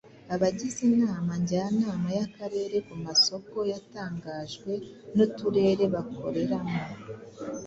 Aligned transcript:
abagize 0.33 0.79
Inama 0.89 1.31
Njyanama 1.41 2.07
y’Akarere 2.17 2.77
ku 2.87 2.95
masoko 3.05 3.57
yatangajwe 3.71 4.71
n’Uturere 5.15 5.83
bakoreramo; 5.95 6.79